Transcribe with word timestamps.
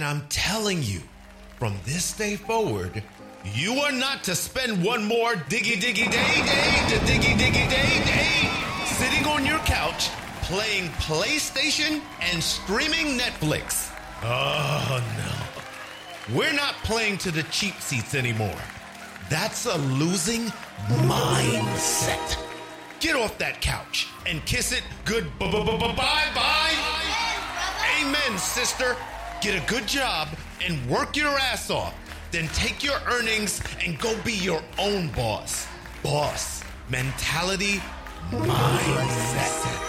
And 0.00 0.08
I'm 0.08 0.26
telling 0.30 0.82
you, 0.82 1.02
from 1.58 1.74
this 1.84 2.14
day 2.14 2.36
forward, 2.36 3.02
you 3.44 3.74
are 3.80 3.92
not 3.92 4.24
to 4.24 4.34
spend 4.34 4.82
one 4.82 5.04
more 5.04 5.34
diggy 5.34 5.74
diggy 5.74 6.10
day 6.10 6.40
day 6.40 6.88
to 6.88 6.96
diggy 7.04 7.36
diggy 7.36 7.68
day 7.68 8.02
day 8.06 8.50
sitting 8.86 9.26
on 9.26 9.44
your 9.44 9.58
couch 9.58 10.08
playing 10.40 10.88
PlayStation 11.04 12.00
and 12.22 12.42
streaming 12.42 13.18
Netflix. 13.18 13.94
Oh 14.22 15.04
no. 15.18 16.34
We're 16.34 16.54
not 16.54 16.76
playing 16.76 17.18
to 17.18 17.30
the 17.30 17.42
cheap 17.50 17.74
seats 17.74 18.14
anymore. 18.14 18.62
That's 19.28 19.66
a 19.66 19.76
losing 19.76 20.46
mindset. 21.10 22.38
Get 23.00 23.16
off 23.16 23.36
that 23.36 23.60
couch 23.60 24.08
and 24.24 24.42
kiss 24.46 24.72
it 24.72 24.82
good 25.04 25.26
bye 25.38 25.50
bye. 25.50 26.72
Amen, 28.00 28.38
sister. 28.38 28.96
Get 29.40 29.62
a 29.62 29.66
good 29.66 29.88
job 29.88 30.28
and 30.62 30.86
work 30.88 31.16
your 31.16 31.30
ass 31.30 31.70
off. 31.70 31.94
Then 32.30 32.46
take 32.48 32.84
your 32.84 32.98
earnings 33.08 33.62
and 33.82 33.98
go 33.98 34.14
be 34.22 34.34
your 34.34 34.62
own 34.78 35.08
boss. 35.12 35.66
Boss 36.02 36.62
mentality, 36.90 37.80
mindset. 38.30 39.80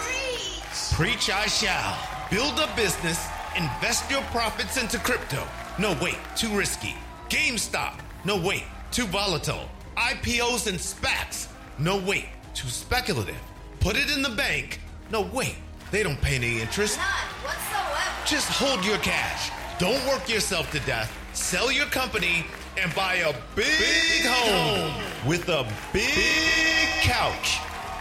Preach 0.94 1.28
I 1.30 1.46
shall. 1.46 1.98
Build 2.30 2.58
a 2.58 2.74
business, 2.76 3.28
invest 3.56 4.10
your 4.10 4.22
profits 4.30 4.80
into 4.80 4.98
crypto. 4.98 5.42
No, 5.78 5.96
wait, 6.00 6.16
too 6.36 6.48
risky. 6.56 6.94
GameStop. 7.28 7.98
No, 8.24 8.40
wait, 8.40 8.64
too 8.90 9.04
volatile. 9.06 9.68
IPOs 9.96 10.66
and 10.66 10.78
SPACs. 10.78 11.48
No, 11.78 11.98
wait, 11.98 12.26
too 12.54 12.68
speculative. 12.68 13.40
Put 13.80 13.96
it 13.96 14.10
in 14.10 14.22
the 14.22 14.30
bank. 14.30 14.80
No, 15.10 15.22
wait, 15.22 15.56
they 15.90 16.02
don't 16.02 16.20
pay 16.20 16.36
any 16.36 16.60
interest. 16.60 16.98
Just 18.32 18.48
hold 18.48 18.82
your 18.82 18.96
cash. 18.96 19.50
Don't 19.78 20.02
work 20.06 20.26
yourself 20.26 20.70
to 20.70 20.80
death. 20.80 21.12
Sell 21.34 21.70
your 21.70 21.84
company 21.84 22.46
and 22.78 22.94
buy 22.94 23.16
a 23.16 23.34
big, 23.54 23.78
big 23.78 24.24
home 24.24 25.04
with 25.28 25.50
a 25.50 25.64
big 25.92 26.06
big 26.14 26.88
couch 27.02 27.58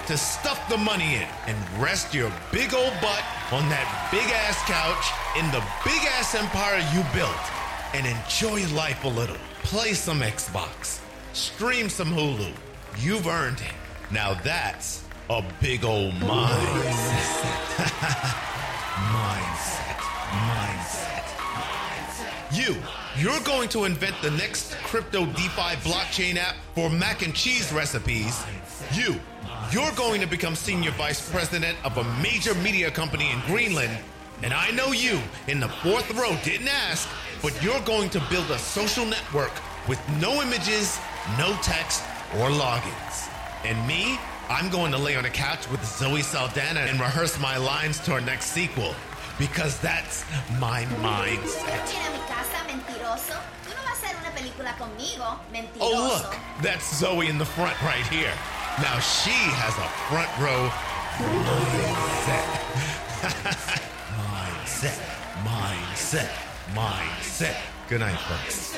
to 0.08 0.17
stuff 0.17 0.70
the 0.70 0.78
money 0.78 1.16
in 1.16 1.28
and 1.47 1.83
rest 1.83 2.14
your 2.14 2.31
big 2.50 2.73
old 2.73 2.94
butt 3.02 3.23
on 3.52 3.67
that 3.67 4.08
big 4.09 4.23
ass 4.31 4.58
couch 4.64 5.11
in 5.38 5.45
the 5.52 5.61
big 5.83 6.02
ass 6.16 6.33
empire 6.33 6.80
you 6.95 7.03
built 7.14 7.45
and 7.94 8.08
enjoy 8.08 8.66
life 8.73 9.03
a 9.03 9.09
little. 9.09 9.36
Play 9.64 9.94
some 9.94 10.22
Xbox, 10.22 11.02
stream 11.33 11.89
some 11.89 12.09
Hulu. 12.09 12.53
You've 13.00 13.27
earned 13.27 13.59
it. 13.59 13.73
Now 14.11 14.33
that's 14.33 15.03
a 15.30 15.44
big 15.59 15.83
old 15.83 16.14
mindset. 16.14 17.58
Mindset. 19.02 19.70
You, 22.62 22.76
you're 23.17 23.40
going 23.40 23.70
to 23.70 23.86
invent 23.86 24.16
the 24.22 24.30
next 24.30 24.76
crypto 24.84 25.26
DeFi 25.26 25.78
blockchain 25.81 26.36
app 26.36 26.56
for 26.76 26.92
mac 26.92 27.23
and 27.23 27.34
cheese 27.34 27.73
recipes. 27.73 28.40
You, 28.94 29.20
you're 29.72 29.92
going 29.94 30.22
to 30.22 30.28
become 30.28 30.54
senior 30.54 30.92
vice 30.92 31.28
president 31.32 31.76
of 31.84 31.98
a 31.98 32.04
major 32.22 32.54
media 32.54 32.92
company 32.92 33.32
in 33.32 33.39
Greenland. 33.48 33.98
And 34.44 34.54
I 34.54 34.70
know 34.72 34.92
you 34.92 35.20
in 35.48 35.59
the 35.59 35.70
fourth 35.70 36.14
row 36.14 36.38
didn't 36.44 36.67
ask, 36.67 37.09
but 37.42 37.52
you're 37.64 37.82
going 37.82 38.12
to 38.12 38.22
build 38.30 38.52
a 38.52 38.59
social 38.59 39.06
network 39.06 39.54
with 39.88 40.00
no 40.20 40.39
images, 40.44 41.00
no 41.39 41.58
text, 41.64 42.04
or 42.36 42.50
logins. 42.50 43.28
And 43.66 43.88
me, 43.88 44.20
I'm 44.50 44.70
going 44.70 44.92
to 44.92 45.00
lay 45.00 45.16
on 45.16 45.26
a 45.26 45.32
couch 45.32 45.67
with 45.72 45.84
Zoe 45.84 46.22
Saldana 46.22 46.82
and 46.82 47.00
rehearse 47.00 47.39
my 47.39 47.58
lines 47.58 48.00
to 48.02 48.12
our 48.14 48.22
next 48.22 48.52
sequel. 48.52 48.94
Because 49.39 49.80
that's 49.80 50.23
my 50.59 50.84
mindset. 51.02 52.50
Viene 52.72 52.83
a 52.83 52.91
mi 52.91 53.00
casa, 53.00 53.31
mentiroso. 53.31 53.33
Tú 53.66 53.73
no 53.75 53.83
vas 53.83 53.91
a 53.91 54.05
hacer 54.05 54.17
una 54.19 54.31
película 54.31 54.75
conmigo, 54.77 55.39
mentiroso. 55.52 55.81
Oh, 55.81 56.08
look, 56.08 56.36
that's 56.61 56.97
Zoe 56.97 57.27
in 57.27 57.38
the 57.38 57.45
front 57.45 57.75
right 57.81 58.05
here. 58.08 58.33
Now 58.80 59.00
she 59.00 59.31
has 59.31 59.77
a 59.77 59.87
front 60.08 60.30
row 60.39 60.71
mindset. 61.92 62.45
mindset, 64.15 64.99
mindset, 65.43 66.30
mindset. 66.73 67.55
Good 67.89 67.99
night, 67.99 68.20
folks. 68.20 68.71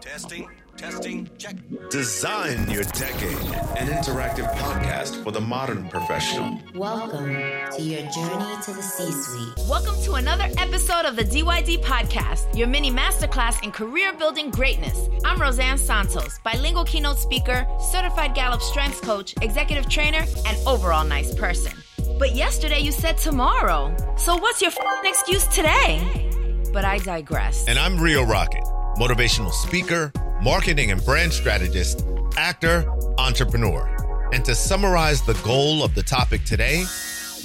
Testing, 0.00 0.46
testing, 0.76 1.30
check. 1.38 1.56
Design 1.88 2.70
your 2.70 2.84
decade, 2.84 3.32
an 3.78 3.88
interactive 3.88 4.46
podcast 4.56 5.24
for 5.24 5.30
the 5.30 5.40
modern 5.40 5.88
professional. 5.88 6.60
Welcome 6.74 7.28
to 7.28 7.80
your 7.80 8.02
journey 8.10 8.62
to 8.64 8.72
the 8.74 8.82
C 8.82 9.10
suite. 9.10 9.66
Welcome 9.66 9.98
to 10.02 10.14
another 10.14 10.48
episode 10.58 11.06
of 11.06 11.16
the 11.16 11.24
DYD 11.24 11.82
Podcast, 11.82 12.54
your 12.54 12.68
mini 12.68 12.90
masterclass 12.90 13.64
in 13.64 13.72
career 13.72 14.12
building 14.12 14.50
greatness. 14.50 15.08
I'm 15.24 15.40
Roseanne 15.40 15.78
Santos, 15.78 16.40
bilingual 16.44 16.84
keynote 16.84 17.18
speaker, 17.18 17.66
certified 17.90 18.34
Gallup 18.34 18.60
strengths 18.60 19.00
coach, 19.00 19.34
executive 19.40 19.88
trainer, 19.88 20.26
and 20.46 20.58
overall 20.66 21.06
nice 21.06 21.34
person. 21.34 21.72
But 22.18 22.34
yesterday 22.34 22.80
you 22.80 22.92
said 22.92 23.16
tomorrow. 23.16 23.96
So 24.18 24.36
what's 24.36 24.60
your 24.60 24.72
f***ing 24.72 25.08
excuse 25.08 25.46
today? 25.46 26.29
But 26.72 26.84
I 26.84 26.98
digress. 26.98 27.66
And 27.66 27.78
I'm 27.78 28.00
Rio 28.00 28.22
Rocket, 28.22 28.64
motivational 28.96 29.52
speaker, 29.52 30.12
marketing 30.42 30.90
and 30.90 31.04
brand 31.04 31.32
strategist, 31.32 32.04
actor, 32.36 32.88
entrepreneur. 33.18 33.96
And 34.32 34.44
to 34.44 34.54
summarize 34.54 35.22
the 35.22 35.34
goal 35.44 35.82
of 35.82 35.94
the 35.94 36.02
topic 36.02 36.44
today, 36.44 36.84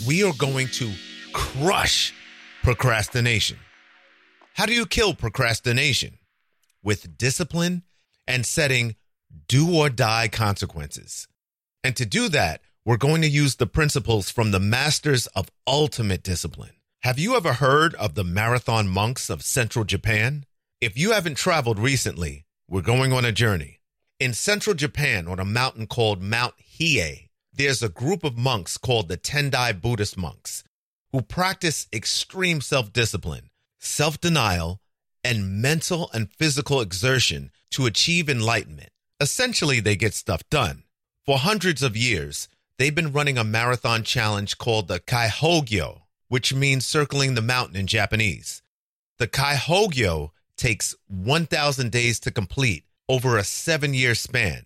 we 0.07 0.23
are 0.23 0.33
going 0.37 0.67
to 0.73 0.91
crush 1.33 2.13
procrastination. 2.63 3.57
How 4.53 4.65
do 4.65 4.73
you 4.73 4.85
kill 4.85 5.13
procrastination? 5.13 6.19
With 6.83 7.17
discipline 7.17 7.83
and 8.27 8.45
setting 8.45 8.95
do 9.47 9.75
or 9.75 9.89
die 9.89 10.27
consequences. 10.27 11.27
And 11.83 11.95
to 11.95 12.05
do 12.05 12.29
that, 12.29 12.61
we're 12.85 12.97
going 12.97 13.21
to 13.23 13.27
use 13.27 13.55
the 13.55 13.67
principles 13.67 14.29
from 14.29 14.51
the 14.51 14.59
masters 14.59 15.27
of 15.27 15.49
ultimate 15.67 16.23
discipline. 16.23 16.71
Have 17.05 17.19
you 17.19 17.35
ever 17.35 17.53
heard 17.53 17.93
of 17.93 18.15
the 18.15 18.23
marathon 18.23 18.87
monks 18.87 19.29
of 19.29 19.43
central 19.43 19.85
Japan? 19.85 20.43
If 20.81 20.97
you 20.97 21.11
haven't 21.11 21.37
traveled 21.37 21.77
recently, 21.77 22.47
we're 22.67 22.81
going 22.81 23.13
on 23.13 23.23
a 23.23 23.31
journey. 23.31 23.79
In 24.19 24.33
central 24.33 24.75
Japan, 24.75 25.27
on 25.27 25.39
a 25.39 25.45
mountain 25.45 25.85
called 25.85 26.23
Mount 26.23 26.55
Hiei, 26.57 27.27
there's 27.53 27.83
a 27.83 27.89
group 27.89 28.23
of 28.23 28.39
monks 28.39 28.75
called 28.79 29.07
the 29.07 29.17
Tendai 29.17 29.79
Buddhist 29.79 30.17
monks 30.17 30.63
who 31.11 31.21
practice 31.21 31.85
extreme 31.93 32.59
self 32.59 32.91
discipline, 32.91 33.51
self 33.79 34.19
denial, 34.19 34.81
and 35.23 35.61
mental 35.61 36.09
and 36.11 36.31
physical 36.31 36.81
exertion 36.81 37.51
to 37.69 37.85
achieve 37.85 38.27
enlightenment. 38.27 38.89
Essentially, 39.19 39.79
they 39.79 39.95
get 39.95 40.15
stuff 40.15 40.41
done. 40.49 40.85
For 41.23 41.37
hundreds 41.37 41.83
of 41.83 41.95
years, 41.95 42.47
they've 42.79 42.95
been 42.95 43.13
running 43.13 43.37
a 43.37 43.43
marathon 43.43 44.01
challenge 44.01 44.57
called 44.57 44.87
the 44.87 44.99
Kaihogyo, 44.99 46.04
which 46.27 46.53
means 46.53 46.85
circling 46.85 47.35
the 47.35 47.41
mountain 47.41 47.75
in 47.75 47.87
Japanese. 47.87 48.61
The 49.17 49.27
Kaihogyo 49.27 50.31
takes 50.57 50.95
1,000 51.07 51.91
days 51.91 52.19
to 52.21 52.31
complete 52.31 52.85
over 53.07 53.37
a 53.37 53.43
seven 53.43 53.93
year 53.93 54.15
span. 54.15 54.65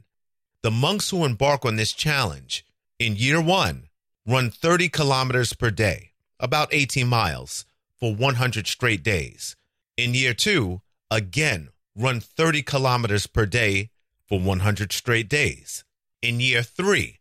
The 0.62 0.72
monks 0.72 1.10
who 1.10 1.26
embark 1.26 1.66
on 1.66 1.76
this 1.76 1.94
challenge 1.94 2.66
in 2.98 3.16
year 3.16 3.42
one 3.42 3.88
run 4.26 4.50
30 4.50 4.90
kilometers 4.90 5.54
per 5.54 5.72
day, 5.72 6.12
about 6.40 6.74
18 6.74 7.08
miles, 7.08 7.66
for 8.00 8.14
100 8.16 8.68
straight 8.68 9.04
days. 9.04 9.56
In 9.98 10.14
year 10.14 10.34
two, 10.34 10.82
again, 11.12 11.70
run 11.96 12.20
30 12.20 12.62
kilometers 12.62 13.28
per 13.28 13.46
day 13.46 13.90
for 14.28 14.40
100 14.40 14.92
straight 14.92 15.28
days. 15.28 15.84
In 16.22 16.40
year 16.40 16.64
three, 16.64 17.20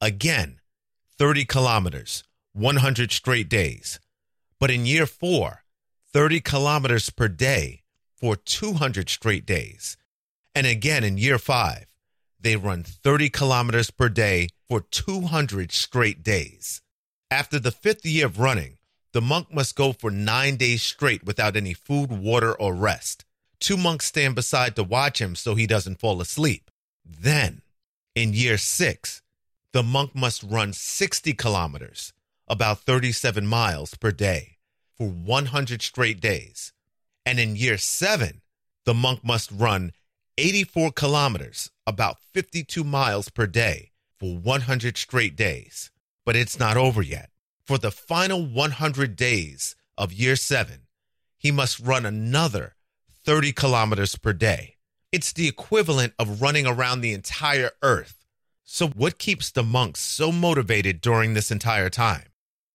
again, 0.00 0.60
30 1.18 1.44
kilometers, 1.44 2.24
100 2.56 3.12
straight 3.12 3.48
days. 3.48 4.00
But 4.58 4.70
in 4.70 4.86
year 4.86 5.06
four, 5.06 5.64
30 6.12 6.40
kilometers 6.40 7.10
per 7.10 7.28
day 7.28 7.82
for 8.14 8.36
200 8.36 9.10
straight 9.10 9.44
days. 9.44 9.96
And 10.54 10.66
again 10.66 11.04
in 11.04 11.18
year 11.18 11.38
five, 11.38 11.86
they 12.40 12.56
run 12.56 12.82
30 12.82 13.28
kilometers 13.28 13.90
per 13.90 14.08
day 14.08 14.48
for 14.68 14.80
200 14.80 15.70
straight 15.72 16.22
days. 16.22 16.80
After 17.30 17.58
the 17.58 17.72
fifth 17.72 18.06
year 18.06 18.26
of 18.26 18.38
running, 18.38 18.78
the 19.12 19.20
monk 19.20 19.52
must 19.52 19.76
go 19.76 19.92
for 19.92 20.10
nine 20.10 20.56
days 20.56 20.82
straight 20.82 21.24
without 21.24 21.56
any 21.56 21.74
food, 21.74 22.10
water, 22.10 22.52
or 22.54 22.74
rest. 22.74 23.24
Two 23.60 23.76
monks 23.76 24.06
stand 24.06 24.34
beside 24.34 24.76
to 24.76 24.84
watch 24.84 25.20
him 25.20 25.34
so 25.34 25.54
he 25.54 25.66
doesn't 25.66 26.00
fall 26.00 26.20
asleep. 26.20 26.70
Then, 27.04 27.62
in 28.14 28.32
year 28.32 28.58
six, 28.58 29.22
the 29.72 29.82
monk 29.82 30.14
must 30.14 30.42
run 30.42 30.72
60 30.72 31.32
kilometers, 31.34 32.12
about 32.48 32.80
37 32.80 33.46
miles 33.46 33.94
per 33.94 34.10
day, 34.10 34.56
for 34.96 35.08
100 35.08 35.82
straight 35.82 36.20
days. 36.20 36.72
And 37.24 37.40
in 37.40 37.56
year 37.56 37.78
seven, 37.78 38.42
the 38.84 38.94
monk 38.94 39.24
must 39.24 39.50
run 39.50 39.92
84 40.38 40.92
kilometers, 40.92 41.70
about 41.86 42.18
52 42.32 42.84
miles 42.84 43.28
per 43.30 43.46
day, 43.46 43.90
for 44.18 44.36
100 44.36 44.96
straight 44.96 45.34
days. 45.36 45.90
But 46.24 46.36
it's 46.36 46.58
not 46.58 46.76
over 46.76 47.02
yet. 47.02 47.30
For 47.64 47.78
the 47.78 47.90
final 47.90 48.44
100 48.46 49.16
days 49.16 49.74
of 49.98 50.12
year 50.12 50.36
seven, 50.36 50.86
he 51.36 51.50
must 51.50 51.80
run 51.80 52.06
another 52.06 52.74
30 53.24 53.52
kilometers 53.52 54.14
per 54.16 54.32
day. 54.32 54.76
It's 55.10 55.32
the 55.32 55.48
equivalent 55.48 56.12
of 56.18 56.42
running 56.42 56.66
around 56.66 57.00
the 57.00 57.12
entire 57.12 57.70
earth. 57.82 58.24
So, 58.64 58.88
what 58.88 59.18
keeps 59.18 59.50
the 59.50 59.62
monks 59.62 60.00
so 60.00 60.30
motivated 60.30 61.00
during 61.00 61.34
this 61.34 61.50
entire 61.50 61.90
time? 61.90 62.26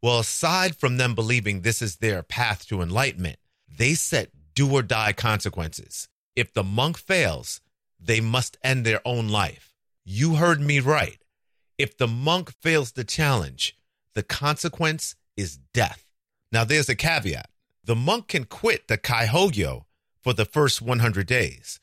Well, 0.02 0.20
aside 0.20 0.76
from 0.76 0.98
them 0.98 1.14
believing 1.14 1.62
this 1.62 1.82
is 1.82 1.98
their 1.98 2.24
path 2.24 2.68
to 2.68 2.82
enlightenment, 2.82 3.38
they 3.70 3.94
set 3.94 4.32
do 4.56 4.72
or 4.72 4.82
die 4.82 5.14
consequences. 5.14 6.08
If 6.36 6.54
the 6.54 6.64
monk 6.64 6.98
fails, 6.98 7.62
they 8.00 8.20
must 8.20 8.58
end 8.64 8.86
their 8.86 9.02
own 9.06 9.30
life. 9.30 9.74
You 10.04 10.36
heard 10.36 10.60
me 10.60 10.80
right. 10.80 11.20
If 11.78 11.98
the 11.98 12.08
monk 12.08 12.52
fails 12.62 12.94
the 12.94 13.04
challenge, 13.04 13.78
the 14.14 14.24
consequence 14.24 15.16
is 15.38 15.58
death. 15.74 16.06
Now, 16.52 16.64
there's 16.64 16.90
a 16.90 16.96
caveat. 16.96 17.50
The 17.84 17.96
monk 17.96 18.28
can 18.28 18.46
quit 18.46 18.88
the 18.88 18.98
Kaihogyo 18.98 19.86
for 20.20 20.34
the 20.34 20.46
first 20.46 20.82
100 20.82 21.26
days, 21.26 21.80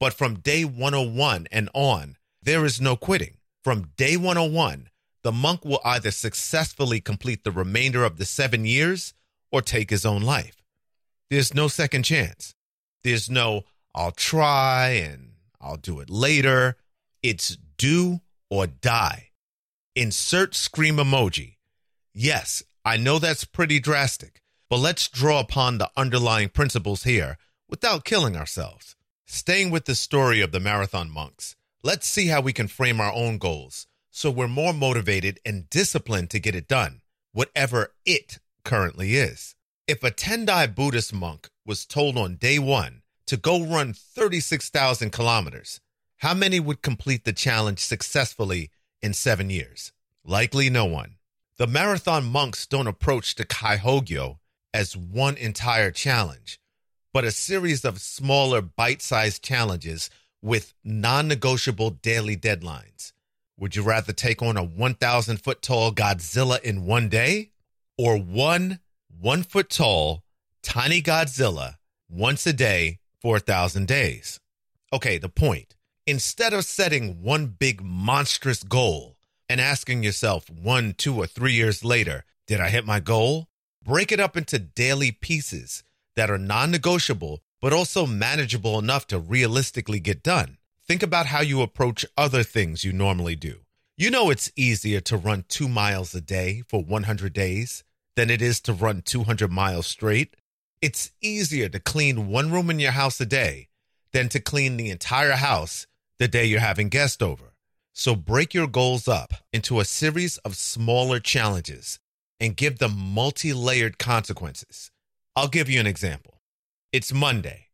but 0.00 0.12
from 0.12 0.40
day 0.40 0.64
101 0.64 1.46
and 1.52 1.68
on, 1.74 2.16
there 2.42 2.64
is 2.64 2.80
no 2.80 2.96
quitting. 2.96 3.36
From 3.62 3.90
day 3.96 4.16
101, 4.16 4.88
the 5.26 5.32
monk 5.32 5.64
will 5.64 5.80
either 5.84 6.12
successfully 6.12 7.00
complete 7.00 7.42
the 7.42 7.50
remainder 7.50 8.04
of 8.04 8.16
the 8.16 8.24
seven 8.24 8.64
years 8.64 9.12
or 9.50 9.60
take 9.60 9.90
his 9.90 10.06
own 10.06 10.22
life. 10.22 10.62
There's 11.30 11.52
no 11.52 11.66
second 11.66 12.04
chance. 12.04 12.54
There's 13.02 13.28
no, 13.28 13.64
I'll 13.92 14.12
try 14.12 14.90
and 14.90 15.32
I'll 15.60 15.78
do 15.78 15.98
it 15.98 16.08
later. 16.08 16.76
It's 17.24 17.58
do 17.76 18.20
or 18.50 18.68
die. 18.68 19.30
Insert 19.96 20.54
scream 20.54 20.98
emoji. 20.98 21.56
Yes, 22.14 22.62
I 22.84 22.96
know 22.96 23.18
that's 23.18 23.44
pretty 23.44 23.80
drastic, 23.80 24.40
but 24.70 24.78
let's 24.78 25.08
draw 25.08 25.40
upon 25.40 25.78
the 25.78 25.90
underlying 25.96 26.50
principles 26.50 27.02
here 27.02 27.36
without 27.68 28.04
killing 28.04 28.36
ourselves. 28.36 28.94
Staying 29.26 29.72
with 29.72 29.86
the 29.86 29.96
story 29.96 30.40
of 30.40 30.52
the 30.52 30.60
marathon 30.60 31.10
monks, 31.10 31.56
let's 31.82 32.06
see 32.06 32.28
how 32.28 32.40
we 32.40 32.52
can 32.52 32.68
frame 32.68 33.00
our 33.00 33.12
own 33.12 33.38
goals 33.38 33.88
so 34.16 34.30
we're 34.30 34.48
more 34.48 34.72
motivated 34.72 35.38
and 35.44 35.68
disciplined 35.68 36.30
to 36.30 36.40
get 36.40 36.54
it 36.54 36.66
done, 36.66 37.02
whatever 37.32 37.92
it 38.06 38.38
currently 38.64 39.16
is. 39.16 39.54
If 39.86 40.02
a 40.02 40.10
Tendai 40.10 40.74
Buddhist 40.74 41.12
monk 41.12 41.50
was 41.66 41.84
told 41.84 42.16
on 42.16 42.36
day 42.36 42.58
one 42.58 43.02
to 43.26 43.36
go 43.36 43.62
run 43.62 43.92
36,000 43.92 45.10
kilometers, 45.10 45.82
how 46.20 46.32
many 46.32 46.58
would 46.58 46.80
complete 46.80 47.24
the 47.26 47.34
challenge 47.34 47.80
successfully 47.80 48.70
in 49.02 49.12
seven 49.12 49.50
years? 49.50 49.92
Likely 50.24 50.70
no 50.70 50.86
one. 50.86 51.16
The 51.58 51.66
marathon 51.66 52.24
monks 52.24 52.66
don't 52.66 52.86
approach 52.86 53.34
the 53.34 53.44
Kaihogyo 53.44 54.38
as 54.72 54.96
one 54.96 55.36
entire 55.36 55.90
challenge, 55.90 56.58
but 57.12 57.24
a 57.24 57.30
series 57.30 57.84
of 57.84 58.00
smaller 58.00 58.62
bite 58.62 59.02
sized 59.02 59.44
challenges 59.44 60.08
with 60.40 60.72
non 60.82 61.28
negotiable 61.28 61.90
daily 61.90 62.34
deadlines. 62.36 63.12
Would 63.58 63.74
you 63.74 63.82
rather 63.82 64.12
take 64.12 64.42
on 64.42 64.58
a 64.58 64.62
1,000 64.62 65.38
foot 65.38 65.62
tall 65.62 65.90
Godzilla 65.90 66.60
in 66.60 66.84
one 66.84 67.08
day 67.08 67.52
or 67.96 68.18
one 68.18 68.80
one 69.18 69.42
foot 69.42 69.70
tall 69.70 70.22
tiny 70.62 71.00
Godzilla 71.00 71.76
once 72.08 72.46
a 72.46 72.52
day 72.52 72.98
for 73.18 73.36
a 73.36 73.40
thousand 73.40 73.88
days? 73.88 74.40
Okay, 74.92 75.16
the 75.16 75.30
point. 75.30 75.74
Instead 76.06 76.52
of 76.52 76.66
setting 76.66 77.22
one 77.22 77.46
big 77.46 77.82
monstrous 77.82 78.62
goal 78.62 79.16
and 79.48 79.58
asking 79.58 80.02
yourself 80.02 80.50
one, 80.50 80.92
two, 80.92 81.16
or 81.16 81.26
three 81.26 81.54
years 81.54 81.82
later, 81.82 82.24
did 82.46 82.60
I 82.60 82.68
hit 82.68 82.84
my 82.84 83.00
goal? 83.00 83.48
Break 83.82 84.12
it 84.12 84.20
up 84.20 84.36
into 84.36 84.58
daily 84.58 85.12
pieces 85.12 85.82
that 86.14 86.30
are 86.30 86.38
non 86.38 86.70
negotiable, 86.70 87.40
but 87.62 87.72
also 87.72 88.06
manageable 88.06 88.78
enough 88.78 89.06
to 89.06 89.18
realistically 89.18 89.98
get 89.98 90.22
done. 90.22 90.58
Think 90.88 91.02
about 91.02 91.26
how 91.26 91.40
you 91.40 91.62
approach 91.62 92.06
other 92.16 92.44
things 92.44 92.84
you 92.84 92.92
normally 92.92 93.34
do. 93.34 93.62
You 93.96 94.08
know, 94.08 94.30
it's 94.30 94.52
easier 94.54 95.00
to 95.00 95.16
run 95.16 95.44
two 95.48 95.68
miles 95.68 96.14
a 96.14 96.20
day 96.20 96.62
for 96.68 96.80
100 96.80 97.32
days 97.32 97.82
than 98.14 98.30
it 98.30 98.40
is 98.40 98.60
to 98.62 98.72
run 98.72 99.02
200 99.02 99.50
miles 99.50 99.88
straight. 99.88 100.36
It's 100.80 101.10
easier 101.20 101.68
to 101.70 101.80
clean 101.80 102.28
one 102.28 102.52
room 102.52 102.70
in 102.70 102.78
your 102.78 102.92
house 102.92 103.20
a 103.20 103.26
day 103.26 103.68
than 104.12 104.28
to 104.28 104.38
clean 104.38 104.76
the 104.76 104.90
entire 104.90 105.32
house 105.32 105.88
the 106.20 106.28
day 106.28 106.44
you're 106.44 106.60
having 106.60 106.88
guests 106.88 107.20
over. 107.20 107.54
So 107.92 108.14
break 108.14 108.54
your 108.54 108.68
goals 108.68 109.08
up 109.08 109.32
into 109.52 109.80
a 109.80 109.84
series 109.84 110.38
of 110.38 110.54
smaller 110.54 111.18
challenges 111.18 111.98
and 112.38 112.56
give 112.56 112.78
them 112.78 112.96
multi 112.96 113.52
layered 113.52 113.98
consequences. 113.98 114.92
I'll 115.34 115.48
give 115.48 115.68
you 115.68 115.80
an 115.80 115.86
example. 115.86 116.40
It's 116.92 117.12
Monday. 117.12 117.65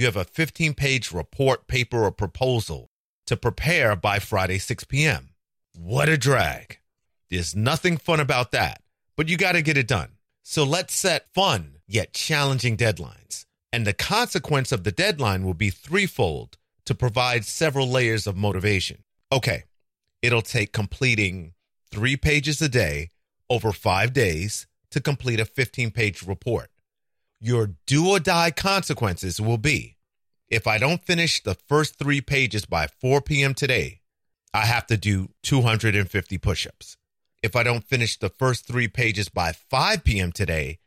You 0.00 0.06
have 0.06 0.16
a 0.16 0.24
15 0.24 0.72
page 0.72 1.12
report, 1.12 1.66
paper, 1.66 2.04
or 2.04 2.10
proposal 2.10 2.88
to 3.26 3.36
prepare 3.36 3.94
by 3.94 4.18
Friday, 4.18 4.56
6 4.56 4.84
p.m. 4.84 5.34
What 5.76 6.08
a 6.08 6.16
drag. 6.16 6.78
There's 7.28 7.54
nothing 7.54 7.98
fun 7.98 8.18
about 8.18 8.50
that, 8.52 8.80
but 9.14 9.28
you 9.28 9.36
got 9.36 9.52
to 9.52 9.60
get 9.60 9.76
it 9.76 9.86
done. 9.86 10.12
So 10.42 10.64
let's 10.64 10.94
set 10.94 11.26
fun 11.34 11.80
yet 11.86 12.14
challenging 12.14 12.78
deadlines. 12.78 13.44
And 13.74 13.86
the 13.86 13.92
consequence 13.92 14.72
of 14.72 14.84
the 14.84 14.90
deadline 14.90 15.44
will 15.44 15.52
be 15.52 15.68
threefold 15.68 16.56
to 16.86 16.94
provide 16.94 17.44
several 17.44 17.86
layers 17.86 18.26
of 18.26 18.38
motivation. 18.38 19.04
Okay, 19.30 19.64
it'll 20.22 20.40
take 20.40 20.72
completing 20.72 21.52
three 21.90 22.16
pages 22.16 22.62
a 22.62 22.70
day 22.70 23.10
over 23.50 23.70
five 23.70 24.14
days 24.14 24.66
to 24.92 25.02
complete 25.02 25.40
a 25.40 25.44
15 25.44 25.90
page 25.90 26.22
report. 26.22 26.69
Your 27.40 27.70
do 27.86 28.08
or 28.10 28.20
die 28.20 28.50
consequences 28.50 29.40
will 29.40 29.58
be 29.58 29.96
if 30.50 30.66
I 30.66 30.78
don't 30.78 31.04
finish 31.04 31.42
the 31.42 31.54
first 31.54 31.96
three 31.98 32.20
pages 32.20 32.66
by 32.66 32.86
4 32.86 33.22
p.m. 33.22 33.54
today, 33.54 34.00
I 34.52 34.66
have 34.66 34.86
to 34.88 34.96
do 34.96 35.30
250 35.44 36.38
push 36.38 36.66
ups. 36.66 36.96
If 37.42 37.56
I 37.56 37.62
don't 37.62 37.84
finish 37.84 38.18
the 38.18 38.28
first 38.28 38.66
three 38.66 38.88
pages 38.88 39.28
by 39.28 39.52
5 39.52 40.04
p.m. 40.04 40.32
today, 40.32 40.80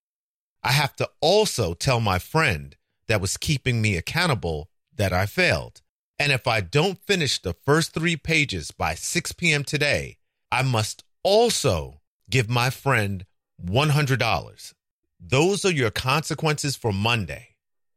I 0.62 0.74
have 0.74 0.96
to 0.98 1.10
also 1.22 1.74
tell 1.74 2.00
my 2.00 2.20
friend 2.20 2.76
that 3.08 3.22
was 3.22 3.38
keeping 3.38 3.82
me 3.82 3.98
accountable 3.98 4.70
that 4.96 5.14
I 5.14 5.26
failed. 5.26 5.82
And 6.20 6.32
if 6.32 6.46
I 6.46 6.62
don't 6.62 7.00
finish 7.00 7.42
the 7.42 7.56
first 7.66 7.94
three 7.94 8.18
pages 8.18 8.72
by 8.72 8.94
6 8.94 9.32
p.m. 9.32 9.64
today, 9.64 10.18
I 10.52 10.62
must 10.62 11.04
also 11.24 12.02
give 12.30 12.50
my 12.50 12.70
friend 12.70 13.26
$100. 13.66 14.74
Those 15.26 15.64
are 15.64 15.72
your 15.72 15.90
consequences 15.90 16.76
for 16.76 16.92
Monday. 16.92 17.56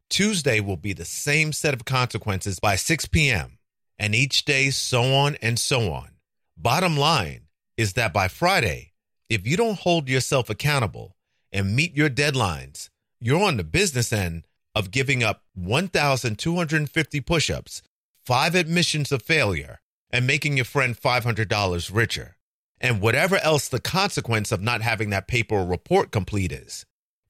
Tuesday 0.09 0.61
will 0.61 0.77
be 0.77 0.93
the 0.93 1.05
same 1.05 1.53
set 1.53 1.75
of 1.75 1.85
consequences 1.85 2.61
by 2.61 2.77
6 2.77 3.07
p.m., 3.07 3.59
and 3.99 4.15
each 4.15 4.45
day, 4.45 4.71
so 4.71 5.03
on 5.13 5.35
and 5.43 5.59
so 5.59 5.93
on. 5.93 6.11
Bottom 6.57 6.97
line 6.97 7.49
is 7.77 7.95
that 7.95 8.13
by 8.13 8.29
Friday, 8.29 8.93
if 9.29 9.45
you 9.45 9.57
don't 9.57 9.81
hold 9.81 10.09
yourself 10.09 10.49
accountable 10.49 11.17
and 11.51 11.75
meet 11.75 11.97
your 11.97 12.09
deadlines, 12.09 12.91
you're 13.21 13.43
on 13.43 13.57
the 13.57 13.65
business 13.65 14.13
end 14.13 14.47
of 14.77 14.93
giving 14.93 15.25
up 15.25 15.43
1,250 15.55 17.21
push 17.23 17.51
ups, 17.51 17.83
five 18.25 18.55
admissions 18.55 19.11
of 19.11 19.21
failure, 19.21 19.81
and 20.11 20.29
making 20.29 20.57
your 20.57 20.65
friend 20.65 20.97
$500 20.97 21.93
richer. 21.93 22.37
And 22.81 23.01
whatever 23.01 23.37
else 23.39 23.67
the 23.67 23.81
consequence 23.81 24.53
of 24.53 24.61
not 24.61 24.81
having 24.81 25.11
that 25.11 25.27
paper 25.27 25.57
or 25.57 25.67
report 25.67 26.13
complete 26.13 26.53
is. 26.53 26.87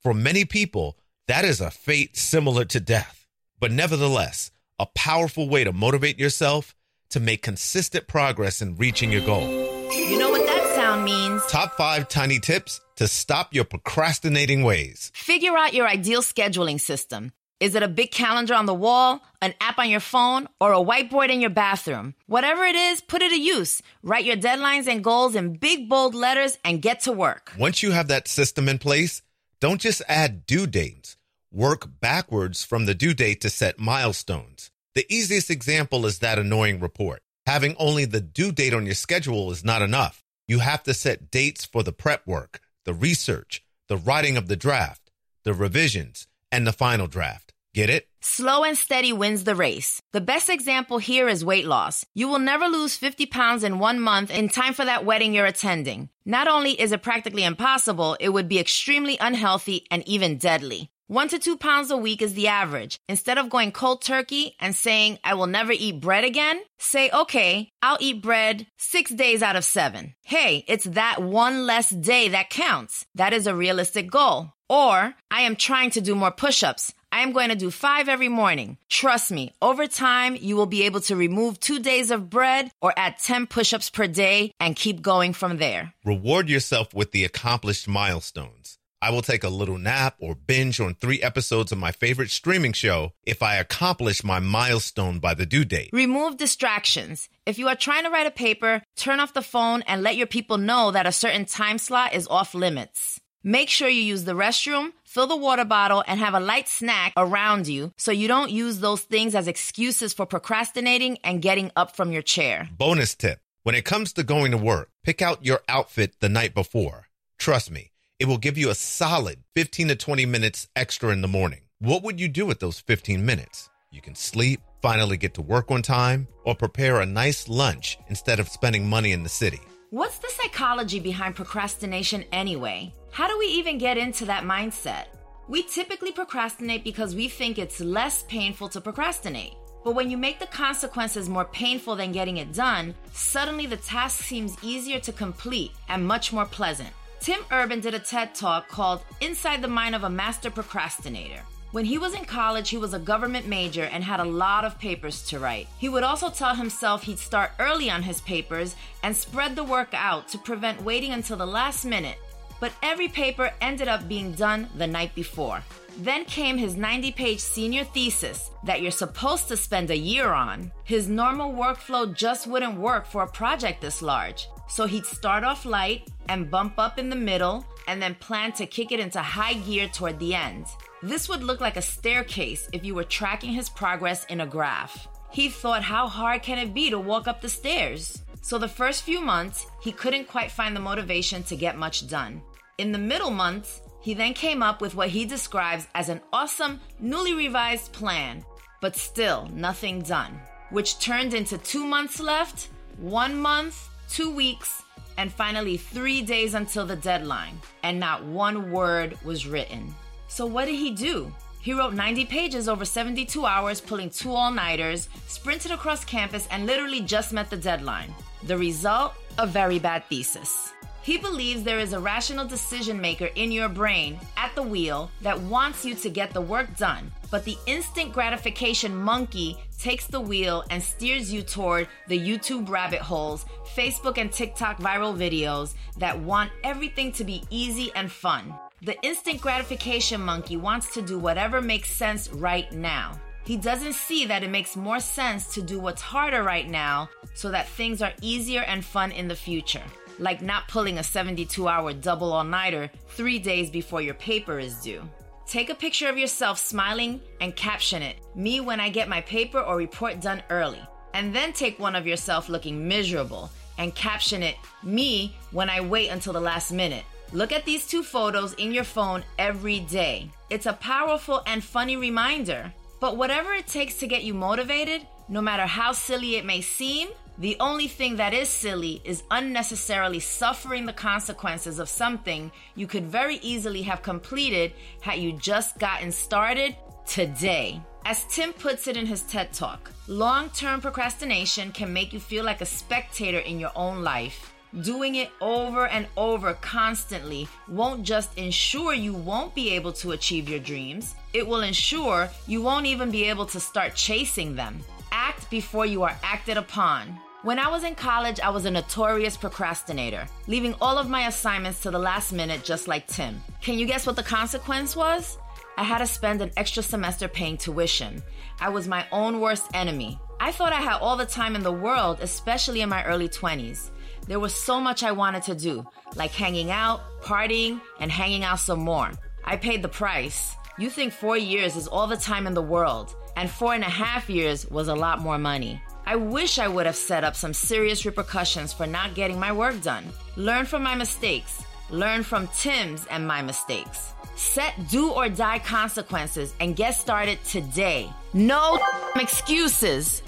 For 0.06 0.14
many 0.14 0.44
people, 0.44 0.96
that 1.26 1.44
is 1.44 1.60
a 1.60 1.68
fate 1.68 2.16
similar 2.16 2.64
to 2.66 2.78
death, 2.78 3.26
but 3.58 3.72
nevertheless, 3.72 4.52
a 4.78 4.86
powerful 4.86 5.48
way 5.48 5.64
to 5.64 5.72
motivate 5.72 6.16
yourself 6.16 6.76
to 7.10 7.18
make 7.18 7.42
consistent 7.42 8.06
progress 8.06 8.62
in 8.62 8.76
reaching 8.76 9.10
your 9.10 9.26
goal. 9.26 9.48
You 9.90 10.16
know 10.16 10.30
what 10.30 10.46
that 10.46 10.76
sound 10.76 11.04
means? 11.04 11.44
Top 11.46 11.76
five 11.76 12.06
tiny 12.06 12.38
tips 12.38 12.80
to 12.98 13.08
stop 13.08 13.52
your 13.52 13.64
procrastinating 13.64 14.62
ways. 14.62 15.10
Figure 15.12 15.56
out 15.56 15.74
your 15.74 15.88
ideal 15.88 16.22
scheduling 16.22 16.80
system. 16.80 17.32
Is 17.58 17.74
it 17.74 17.82
a 17.82 17.88
big 17.88 18.12
calendar 18.12 18.54
on 18.54 18.66
the 18.66 18.74
wall, 18.74 19.22
an 19.42 19.54
app 19.60 19.78
on 19.78 19.90
your 19.90 19.98
phone, 19.98 20.46
or 20.60 20.72
a 20.72 20.76
whiteboard 20.76 21.30
in 21.30 21.40
your 21.40 21.50
bathroom? 21.50 22.14
Whatever 22.26 22.64
it 22.64 22.76
is, 22.76 23.00
put 23.00 23.22
it 23.22 23.30
to 23.30 23.40
use. 23.40 23.82
Write 24.04 24.26
your 24.26 24.36
deadlines 24.36 24.86
and 24.86 25.02
goals 25.02 25.34
in 25.34 25.54
big, 25.54 25.88
bold 25.88 26.14
letters 26.14 26.58
and 26.64 26.80
get 26.80 27.00
to 27.00 27.12
work. 27.12 27.52
Once 27.58 27.82
you 27.82 27.90
have 27.90 28.08
that 28.08 28.28
system 28.28 28.68
in 28.68 28.78
place, 28.78 29.22
don't 29.60 29.80
just 29.80 30.02
add 30.08 30.46
due 30.46 30.66
dates. 30.66 31.16
Work 31.50 31.88
backwards 32.00 32.62
from 32.64 32.86
the 32.86 32.94
due 32.94 33.14
date 33.14 33.40
to 33.40 33.50
set 33.50 33.78
milestones. 33.78 34.70
The 34.94 35.06
easiest 35.08 35.50
example 35.50 36.04
is 36.06 36.18
that 36.18 36.38
annoying 36.38 36.80
report. 36.80 37.22
Having 37.46 37.76
only 37.78 38.04
the 38.04 38.20
due 38.20 38.52
date 38.52 38.74
on 38.74 38.86
your 38.86 38.94
schedule 38.94 39.50
is 39.50 39.64
not 39.64 39.82
enough. 39.82 40.22
You 40.48 40.58
have 40.58 40.82
to 40.84 40.94
set 40.94 41.30
dates 41.30 41.64
for 41.64 41.82
the 41.82 41.92
prep 41.92 42.26
work, 42.26 42.60
the 42.84 42.94
research, 42.94 43.62
the 43.88 43.96
writing 43.96 44.36
of 44.36 44.48
the 44.48 44.56
draft, 44.56 45.10
the 45.44 45.54
revisions, 45.54 46.26
and 46.52 46.66
the 46.66 46.72
final 46.72 47.06
draft. 47.06 47.45
Get 47.76 47.90
it? 47.90 48.08
Slow 48.22 48.64
and 48.64 48.74
steady 48.74 49.12
wins 49.12 49.44
the 49.44 49.54
race. 49.54 50.00
The 50.14 50.22
best 50.22 50.48
example 50.48 50.96
here 50.96 51.28
is 51.28 51.44
weight 51.44 51.66
loss. 51.66 52.06
You 52.14 52.26
will 52.26 52.38
never 52.38 52.68
lose 52.68 52.96
50 52.96 53.26
pounds 53.26 53.64
in 53.64 53.78
one 53.78 54.00
month 54.00 54.30
in 54.30 54.48
time 54.48 54.72
for 54.72 54.86
that 54.86 55.04
wedding 55.04 55.34
you're 55.34 55.44
attending. 55.44 56.08
Not 56.24 56.48
only 56.48 56.70
is 56.80 56.92
it 56.92 57.02
practically 57.02 57.44
impossible, 57.44 58.16
it 58.18 58.30
would 58.30 58.48
be 58.48 58.58
extremely 58.58 59.18
unhealthy 59.20 59.84
and 59.90 60.02
even 60.08 60.38
deadly. 60.38 60.88
One 61.08 61.28
to 61.28 61.38
two 61.38 61.56
pounds 61.56 61.92
a 61.92 61.96
week 61.96 62.20
is 62.20 62.34
the 62.34 62.48
average. 62.48 62.98
Instead 63.08 63.38
of 63.38 63.48
going 63.48 63.70
cold 63.70 64.02
turkey 64.02 64.56
and 64.58 64.74
saying, 64.74 65.20
I 65.22 65.34
will 65.34 65.46
never 65.46 65.70
eat 65.70 66.00
bread 66.00 66.24
again, 66.24 66.60
say, 66.78 67.10
okay, 67.12 67.70
I'll 67.80 67.98
eat 68.00 68.22
bread 68.22 68.66
six 68.76 69.12
days 69.12 69.40
out 69.40 69.54
of 69.54 69.64
seven. 69.64 70.16
Hey, 70.24 70.64
it's 70.66 70.82
that 70.82 71.22
one 71.22 71.64
less 71.64 71.90
day 71.90 72.30
that 72.30 72.50
counts. 72.50 73.06
That 73.14 73.32
is 73.32 73.46
a 73.46 73.54
realistic 73.54 74.10
goal. 74.10 74.52
Or, 74.68 75.14
I 75.30 75.42
am 75.42 75.54
trying 75.54 75.90
to 75.90 76.00
do 76.00 76.16
more 76.16 76.32
push 76.32 76.64
ups. 76.64 76.92
I 77.12 77.20
am 77.20 77.30
going 77.30 77.50
to 77.50 77.54
do 77.54 77.70
five 77.70 78.08
every 78.08 78.28
morning. 78.28 78.76
Trust 78.90 79.30
me, 79.30 79.52
over 79.62 79.86
time, 79.86 80.34
you 80.34 80.56
will 80.56 80.66
be 80.66 80.82
able 80.86 81.02
to 81.02 81.14
remove 81.14 81.60
two 81.60 81.78
days 81.78 82.10
of 82.10 82.28
bread 82.28 82.72
or 82.82 82.92
add 82.96 83.18
10 83.18 83.46
push 83.46 83.72
ups 83.72 83.90
per 83.90 84.08
day 84.08 84.50
and 84.58 84.74
keep 84.74 85.02
going 85.02 85.34
from 85.34 85.58
there. 85.58 85.94
Reward 86.04 86.48
yourself 86.48 86.92
with 86.92 87.12
the 87.12 87.22
accomplished 87.22 87.86
milestones. 87.86 88.75
I 89.02 89.10
will 89.10 89.22
take 89.22 89.44
a 89.44 89.48
little 89.48 89.78
nap 89.78 90.16
or 90.18 90.34
binge 90.34 90.80
on 90.80 90.94
three 90.94 91.20
episodes 91.22 91.70
of 91.70 91.78
my 91.78 91.92
favorite 91.92 92.30
streaming 92.30 92.72
show 92.72 93.12
if 93.24 93.42
I 93.42 93.56
accomplish 93.56 94.24
my 94.24 94.38
milestone 94.40 95.18
by 95.18 95.34
the 95.34 95.46
due 95.46 95.64
date. 95.64 95.90
Remove 95.92 96.36
distractions. 96.36 97.28
If 97.44 97.58
you 97.58 97.68
are 97.68 97.76
trying 97.76 98.04
to 98.04 98.10
write 98.10 98.26
a 98.26 98.30
paper, 98.30 98.82
turn 98.96 99.20
off 99.20 99.34
the 99.34 99.42
phone 99.42 99.82
and 99.82 100.02
let 100.02 100.16
your 100.16 100.26
people 100.26 100.58
know 100.58 100.90
that 100.90 101.06
a 101.06 101.12
certain 101.12 101.44
time 101.44 101.78
slot 101.78 102.14
is 102.14 102.26
off 102.28 102.54
limits. 102.54 103.20
Make 103.44 103.68
sure 103.68 103.88
you 103.88 104.02
use 104.02 104.24
the 104.24 104.32
restroom, 104.32 104.92
fill 105.04 105.28
the 105.28 105.36
water 105.36 105.64
bottle, 105.64 106.02
and 106.06 106.18
have 106.18 106.34
a 106.34 106.40
light 106.40 106.66
snack 106.66 107.12
around 107.16 107.68
you 107.68 107.92
so 107.96 108.10
you 108.10 108.26
don't 108.26 108.50
use 108.50 108.80
those 108.80 109.02
things 109.02 109.36
as 109.36 109.46
excuses 109.46 110.12
for 110.12 110.26
procrastinating 110.26 111.18
and 111.22 111.40
getting 111.42 111.70
up 111.76 111.94
from 111.94 112.10
your 112.10 112.22
chair. 112.22 112.68
Bonus 112.76 113.14
tip 113.14 113.38
when 113.62 113.74
it 113.74 113.84
comes 113.84 114.12
to 114.12 114.22
going 114.22 114.52
to 114.52 114.56
work, 114.56 114.90
pick 115.02 115.20
out 115.20 115.44
your 115.44 115.60
outfit 115.68 116.14
the 116.20 116.28
night 116.28 116.54
before. 116.54 117.08
Trust 117.36 117.70
me, 117.70 117.90
it 118.18 118.26
will 118.26 118.38
give 118.38 118.56
you 118.56 118.70
a 118.70 118.74
solid 118.74 119.42
15 119.54 119.88
to 119.88 119.96
20 119.96 120.26
minutes 120.26 120.68
extra 120.74 121.10
in 121.10 121.20
the 121.20 121.28
morning. 121.28 121.60
What 121.80 122.02
would 122.02 122.18
you 122.18 122.28
do 122.28 122.46
with 122.46 122.60
those 122.60 122.80
15 122.80 123.24
minutes? 123.24 123.68
You 123.90 124.00
can 124.00 124.14
sleep, 124.14 124.60
finally 124.80 125.16
get 125.16 125.34
to 125.34 125.42
work 125.42 125.70
on 125.70 125.82
time, 125.82 126.26
or 126.44 126.54
prepare 126.54 127.00
a 127.00 127.06
nice 127.06 127.48
lunch 127.48 127.98
instead 128.08 128.40
of 128.40 128.48
spending 128.48 128.88
money 128.88 129.12
in 129.12 129.22
the 129.22 129.28
city. 129.28 129.60
What's 129.90 130.18
the 130.18 130.30
psychology 130.30 130.98
behind 130.98 131.36
procrastination 131.36 132.24
anyway? 132.32 132.94
How 133.10 133.28
do 133.28 133.38
we 133.38 133.46
even 133.46 133.78
get 133.78 133.98
into 133.98 134.24
that 134.24 134.44
mindset? 134.44 135.06
We 135.48 135.62
typically 135.62 136.12
procrastinate 136.12 136.84
because 136.84 137.14
we 137.14 137.28
think 137.28 137.58
it's 137.58 137.80
less 137.80 138.24
painful 138.24 138.70
to 138.70 138.80
procrastinate. 138.80 139.54
But 139.84 139.94
when 139.94 140.10
you 140.10 140.16
make 140.16 140.40
the 140.40 140.46
consequences 140.46 141.28
more 141.28 141.44
painful 141.44 141.94
than 141.96 142.10
getting 142.12 142.38
it 142.38 142.52
done, 142.52 142.94
suddenly 143.12 143.66
the 143.66 143.76
task 143.76 144.24
seems 144.24 144.56
easier 144.62 144.98
to 145.00 145.12
complete 145.12 145.70
and 145.88 146.04
much 146.04 146.32
more 146.32 146.46
pleasant. 146.46 146.90
Tim 147.20 147.40
Urban 147.50 147.80
did 147.80 147.94
a 147.94 147.98
TED 147.98 148.34
talk 148.34 148.68
called 148.68 149.02
Inside 149.20 149.62
the 149.62 149.68
Mind 149.68 149.94
of 149.94 150.04
a 150.04 150.10
Master 150.10 150.50
Procrastinator. 150.50 151.42
When 151.72 151.84
he 151.84 151.98
was 151.98 152.14
in 152.14 152.24
college, 152.24 152.70
he 152.70 152.78
was 152.78 152.94
a 152.94 152.98
government 152.98 153.46
major 153.46 153.84
and 153.84 154.04
had 154.04 154.20
a 154.20 154.24
lot 154.24 154.64
of 154.64 154.78
papers 154.78 155.22
to 155.28 155.38
write. 155.38 155.68
He 155.78 155.88
would 155.88 156.04
also 156.04 156.30
tell 156.30 156.54
himself 156.54 157.02
he'd 157.02 157.18
start 157.18 157.50
early 157.58 157.90
on 157.90 158.02
his 158.02 158.20
papers 158.20 158.76
and 159.02 159.14
spread 159.14 159.56
the 159.56 159.64
work 159.64 159.88
out 159.92 160.28
to 160.28 160.38
prevent 160.38 160.82
waiting 160.82 161.12
until 161.12 161.36
the 161.36 161.46
last 161.46 161.84
minute 161.84 162.18
but 162.60 162.72
every 162.82 163.08
paper 163.08 163.50
ended 163.60 163.88
up 163.88 164.08
being 164.08 164.32
done 164.32 164.68
the 164.76 164.86
night 164.86 165.14
before. 165.14 165.62
Then 165.98 166.24
came 166.24 166.58
his 166.58 166.76
90 166.76 167.12
page 167.12 167.40
senior 167.40 167.84
thesis 167.84 168.50
that 168.64 168.82
you're 168.82 168.90
supposed 168.90 169.48
to 169.48 169.56
spend 169.56 169.90
a 169.90 169.96
year 169.96 170.32
on. 170.32 170.70
His 170.84 171.08
normal 171.08 171.52
workflow 171.52 172.12
just 172.14 172.46
wouldn't 172.46 172.78
work 172.78 173.06
for 173.06 173.22
a 173.22 173.28
project 173.28 173.80
this 173.80 174.02
large. 174.02 174.48
So 174.68 174.86
he'd 174.86 175.06
start 175.06 175.44
off 175.44 175.64
light 175.64 176.08
and 176.28 176.50
bump 176.50 176.74
up 176.78 176.98
in 176.98 177.08
the 177.08 177.16
middle 177.16 177.66
and 177.86 178.02
then 178.02 178.14
plan 178.16 178.52
to 178.52 178.66
kick 178.66 178.92
it 178.92 179.00
into 179.00 179.20
high 179.20 179.54
gear 179.54 179.88
toward 179.88 180.18
the 180.18 180.34
end. 180.34 180.66
This 181.02 181.28
would 181.28 181.42
look 181.42 181.60
like 181.60 181.76
a 181.76 181.82
staircase 181.82 182.68
if 182.72 182.84
you 182.84 182.94
were 182.94 183.04
tracking 183.04 183.52
his 183.52 183.68
progress 183.68 184.24
in 184.26 184.40
a 184.40 184.46
graph. 184.46 185.08
He 185.30 185.48
thought, 185.48 185.82
how 185.82 186.08
hard 186.08 186.42
can 186.42 186.58
it 186.58 186.74
be 186.74 186.90
to 186.90 186.98
walk 186.98 187.28
up 187.28 187.40
the 187.40 187.48
stairs? 187.48 188.22
So 188.40 188.58
the 188.58 188.68
first 188.68 189.02
few 189.02 189.20
months, 189.20 189.66
he 189.82 189.92
couldn't 189.92 190.28
quite 190.28 190.50
find 190.50 190.74
the 190.74 190.80
motivation 190.80 191.42
to 191.44 191.56
get 191.56 191.76
much 191.76 192.06
done. 192.08 192.42
In 192.78 192.92
the 192.92 192.98
middle 192.98 193.30
months, 193.30 193.82
he 194.00 194.14
then 194.14 194.34
came 194.34 194.62
up 194.62 194.80
with 194.80 194.94
what 194.94 195.08
he 195.08 195.24
describes 195.24 195.88
as 195.94 196.08
an 196.08 196.20
awesome, 196.32 196.80
newly 197.00 197.34
revised 197.34 197.92
plan, 197.92 198.44
but 198.80 198.94
still 198.94 199.48
nothing 199.52 200.00
done, 200.00 200.40
which 200.70 200.98
turned 201.00 201.34
into 201.34 201.58
two 201.58 201.84
months 201.84 202.20
left, 202.20 202.68
one 202.98 203.36
month, 203.36 203.88
two 204.08 204.30
weeks, 204.30 204.82
and 205.18 205.32
finally 205.32 205.76
three 205.76 206.22
days 206.22 206.54
until 206.54 206.86
the 206.86 206.96
deadline, 206.96 207.60
and 207.82 207.98
not 207.98 208.24
one 208.24 208.70
word 208.70 209.16
was 209.24 209.46
written. 209.46 209.94
So, 210.28 210.46
what 210.46 210.66
did 210.66 210.76
he 210.76 210.90
do? 210.90 211.32
He 211.60 211.72
wrote 211.72 211.94
90 211.94 212.26
pages 212.26 212.68
over 212.68 212.84
72 212.84 213.44
hours, 213.44 213.80
pulling 213.80 214.10
two 214.10 214.32
all 214.32 214.52
nighters, 214.52 215.08
sprinted 215.26 215.72
across 215.72 216.04
campus, 216.04 216.46
and 216.50 216.66
literally 216.66 217.00
just 217.00 217.32
met 217.32 217.50
the 217.50 217.56
deadline. 217.56 218.14
The 218.44 218.56
result? 218.56 219.14
A 219.38 219.46
very 219.46 219.78
bad 219.78 220.04
thesis. 220.04 220.72
He 221.02 221.18
believes 221.18 221.62
there 221.62 221.78
is 221.78 221.92
a 221.92 222.00
rational 222.00 222.46
decision 222.46 223.00
maker 223.00 223.30
in 223.36 223.52
your 223.52 223.68
brain 223.68 224.18
at 224.36 224.54
the 224.54 224.62
wheel 224.62 225.10
that 225.22 225.40
wants 225.40 225.84
you 225.84 225.94
to 225.94 226.10
get 226.10 226.32
the 226.32 226.40
work 226.40 226.76
done, 226.76 227.12
but 227.30 227.44
the 227.44 227.56
instant 227.66 228.12
gratification 228.12 228.94
monkey 228.96 229.56
takes 229.78 230.06
the 230.06 230.20
wheel 230.20 230.64
and 230.70 230.82
steers 230.82 231.32
you 231.32 231.42
toward 231.42 231.88
the 232.08 232.18
YouTube 232.18 232.68
rabbit 232.68 233.00
holes, 233.00 233.44
Facebook 233.74 234.18
and 234.18 234.32
TikTok 234.32 234.78
viral 234.78 235.16
videos 235.16 235.74
that 235.98 236.18
want 236.18 236.50
everything 236.64 237.12
to 237.12 237.24
be 237.24 237.42
easy 237.50 237.90
and 237.94 238.10
fun. 238.10 238.54
The 238.82 239.00
instant 239.02 239.40
gratification 239.40 240.20
monkey 240.20 240.56
wants 240.56 240.92
to 240.94 241.02
do 241.02 241.18
whatever 241.18 241.60
makes 241.62 241.90
sense 241.90 242.28
right 242.28 242.70
now. 242.72 243.18
He 243.44 243.56
doesn't 243.56 243.94
see 243.94 244.26
that 244.26 244.42
it 244.42 244.50
makes 244.50 244.76
more 244.76 245.00
sense 245.00 245.54
to 245.54 245.62
do 245.62 245.78
what's 245.78 246.02
harder 246.02 246.42
right 246.42 246.68
now 246.68 247.08
so 247.34 247.50
that 247.50 247.68
things 247.68 248.02
are 248.02 248.12
easier 248.20 248.62
and 248.62 248.84
fun 248.84 249.12
in 249.12 249.28
the 249.28 249.36
future. 249.36 249.82
Like 250.18 250.42
not 250.42 250.66
pulling 250.68 250.98
a 250.98 251.02
72 251.02 251.68
hour 251.68 251.92
double 251.92 252.32
all 252.32 252.44
nighter 252.44 252.90
three 253.08 253.38
days 253.38 253.70
before 253.70 254.02
your 254.02 254.14
paper 254.14 254.58
is 254.58 254.76
due. 254.80 255.08
Take 255.46 255.70
a 255.70 255.76
picture 255.76 256.08
of 256.08 256.18
yourself 256.18 256.58
smiling 256.58 257.20
and 257.40 257.54
caption 257.54 258.02
it, 258.02 258.16
me 258.34 258.58
when 258.58 258.80
I 258.80 258.88
get 258.88 259.08
my 259.08 259.20
paper 259.20 259.60
or 259.60 259.76
report 259.76 260.20
done 260.20 260.42
early. 260.50 260.80
And 261.14 261.32
then 261.32 261.52
take 261.52 261.78
one 261.78 261.94
of 261.94 262.04
yourself 262.06 262.48
looking 262.48 262.88
miserable 262.88 263.50
and 263.78 263.94
caption 263.94 264.42
it, 264.42 264.56
me 264.82 265.36
when 265.52 265.70
I 265.70 265.80
wait 265.80 266.08
until 266.08 266.32
the 266.32 266.40
last 266.40 266.72
minute. 266.72 267.04
Look 267.32 267.52
at 267.52 267.64
these 267.64 267.86
two 267.86 268.02
photos 268.02 268.54
in 268.54 268.72
your 268.72 268.84
phone 268.84 269.22
every 269.38 269.80
day. 269.80 270.30
It's 270.50 270.66
a 270.66 270.72
powerful 270.72 271.42
and 271.46 271.62
funny 271.62 271.96
reminder. 271.96 272.72
But 272.98 273.16
whatever 273.16 273.52
it 273.52 273.68
takes 273.68 273.98
to 273.98 274.08
get 274.08 274.24
you 274.24 274.34
motivated, 274.34 275.06
no 275.28 275.40
matter 275.40 275.66
how 275.66 275.92
silly 275.92 276.36
it 276.36 276.44
may 276.44 276.60
seem, 276.60 277.08
the 277.38 277.56
only 277.60 277.86
thing 277.86 278.16
that 278.16 278.32
is 278.32 278.48
silly 278.48 279.02
is 279.04 279.22
unnecessarily 279.30 280.20
suffering 280.20 280.86
the 280.86 280.92
consequences 280.92 281.78
of 281.78 281.88
something 281.88 282.50
you 282.74 282.86
could 282.86 283.06
very 283.06 283.36
easily 283.36 283.82
have 283.82 284.02
completed 284.02 284.72
had 285.02 285.18
you 285.18 285.32
just 285.32 285.78
gotten 285.78 286.10
started 286.10 286.74
today. 287.06 287.80
As 288.06 288.24
Tim 288.30 288.52
puts 288.52 288.86
it 288.86 288.96
in 288.96 289.04
his 289.04 289.22
TED 289.22 289.52
Talk, 289.52 289.90
long 290.06 290.48
term 290.50 290.80
procrastination 290.80 291.72
can 291.72 291.92
make 291.92 292.12
you 292.12 292.20
feel 292.20 292.44
like 292.44 292.60
a 292.60 292.66
spectator 292.66 293.40
in 293.40 293.58
your 293.58 293.72
own 293.76 294.02
life. 294.02 294.54
Doing 294.82 295.16
it 295.16 295.30
over 295.40 295.86
and 295.86 296.06
over 296.16 296.54
constantly 296.54 297.48
won't 297.68 298.02
just 298.02 298.36
ensure 298.38 298.94
you 298.94 299.12
won't 299.12 299.54
be 299.54 299.70
able 299.70 299.92
to 299.94 300.12
achieve 300.12 300.48
your 300.48 300.58
dreams, 300.58 301.14
it 301.32 301.46
will 301.46 301.62
ensure 301.62 302.28
you 302.46 302.62
won't 302.62 302.86
even 302.86 303.10
be 303.10 303.24
able 303.24 303.46
to 303.46 303.60
start 303.60 303.94
chasing 303.94 304.54
them. 304.54 304.80
Act 305.12 305.50
before 305.50 305.86
you 305.86 306.02
are 306.02 306.16
acted 306.22 306.56
upon. 306.56 307.18
When 307.46 307.60
I 307.60 307.68
was 307.68 307.84
in 307.84 307.94
college, 307.94 308.40
I 308.40 308.50
was 308.50 308.64
a 308.64 308.72
notorious 308.72 309.36
procrastinator, 309.36 310.26
leaving 310.48 310.74
all 310.80 310.98
of 310.98 311.08
my 311.08 311.28
assignments 311.28 311.80
to 311.82 311.92
the 311.92 311.98
last 312.00 312.32
minute 312.32 312.64
just 312.64 312.88
like 312.88 313.06
Tim. 313.06 313.40
Can 313.62 313.78
you 313.78 313.86
guess 313.86 314.04
what 314.04 314.16
the 314.16 314.22
consequence 314.24 314.96
was? 314.96 315.38
I 315.76 315.84
had 315.84 315.98
to 315.98 316.08
spend 316.08 316.42
an 316.42 316.50
extra 316.56 316.82
semester 316.82 317.28
paying 317.28 317.56
tuition. 317.56 318.20
I 318.58 318.70
was 318.70 318.88
my 318.88 319.06
own 319.12 319.38
worst 319.40 319.66
enemy. 319.74 320.18
I 320.40 320.50
thought 320.50 320.72
I 320.72 320.80
had 320.80 320.98
all 320.98 321.16
the 321.16 321.24
time 321.24 321.54
in 321.54 321.62
the 321.62 321.70
world, 321.70 322.18
especially 322.20 322.80
in 322.80 322.88
my 322.88 323.04
early 323.04 323.28
20s. 323.28 323.90
There 324.26 324.40
was 324.40 324.52
so 324.52 324.80
much 324.80 325.04
I 325.04 325.12
wanted 325.12 325.44
to 325.44 325.54
do, 325.54 325.86
like 326.16 326.32
hanging 326.32 326.72
out, 326.72 327.00
partying, 327.22 327.80
and 328.00 328.10
hanging 328.10 328.42
out 328.42 328.58
some 328.58 328.80
more. 328.80 329.12
I 329.44 329.56
paid 329.56 329.82
the 329.82 329.88
price. 329.88 330.56
You 330.80 330.90
think 330.90 331.12
four 331.12 331.36
years 331.36 331.76
is 331.76 331.86
all 331.86 332.08
the 332.08 332.16
time 332.16 332.48
in 332.48 332.54
the 332.54 332.60
world, 332.60 333.14
and 333.36 333.48
four 333.48 333.72
and 333.72 333.84
a 333.84 333.98
half 334.04 334.28
years 334.28 334.66
was 334.68 334.88
a 334.88 334.96
lot 334.96 335.20
more 335.20 335.38
money. 335.38 335.80
I 336.08 336.14
wish 336.14 336.60
I 336.60 336.68
would 336.68 336.86
have 336.86 336.94
set 336.94 337.24
up 337.24 337.34
some 337.34 337.52
serious 337.52 338.06
repercussions 338.06 338.72
for 338.72 338.86
not 338.86 339.16
getting 339.16 339.40
my 339.40 339.50
work 339.50 339.82
done. 339.82 340.04
Learn 340.36 340.64
from 340.64 340.84
my 340.84 340.94
mistakes. 340.94 341.64
Learn 341.90 342.22
from 342.22 342.48
Tim's 342.56 343.06
and 343.06 343.26
my 343.26 343.42
mistakes. 343.42 344.12
Set 344.36 344.74
do 344.88 345.10
or 345.10 345.28
die 345.28 345.58
consequences 345.58 346.54
and 346.60 346.76
get 346.76 346.92
started 346.92 347.42
today. 347.42 348.08
No 348.32 348.78
excuses. 349.16 350.22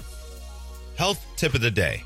Health 0.97 1.25
tip 1.37 1.53
of 1.53 1.61
the 1.61 1.71
day 1.71 2.03